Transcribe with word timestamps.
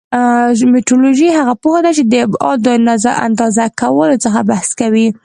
مټرولوژي 0.73 1.29
هغه 1.39 1.53
پوهه 1.61 1.79
ده 1.85 1.91
چې 1.97 2.03
د 2.05 2.13
ابعادو 2.25 2.73
اندازه 3.27 3.63
کولو 3.81 4.15
څخه 4.25 4.39
بحث 4.49 4.69
کوي. 4.79 5.07